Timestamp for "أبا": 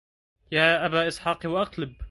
0.85-1.07